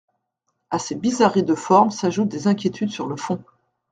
À 0.71 0.79
ces 0.79 0.95
bizarreries 0.95 1.43
de 1.43 1.53
forme 1.53 1.91
s’ajoutent 1.91 2.27
des 2.31 2.47
inquiétudes 2.47 2.89
sur 2.89 3.05
le 3.05 3.15
fond. 3.17 3.39